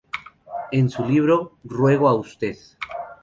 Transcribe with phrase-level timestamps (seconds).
[0.71, 2.25] En su libro "“Ruego a Ud.